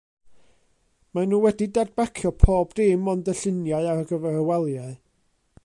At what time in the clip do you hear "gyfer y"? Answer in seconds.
4.13-4.47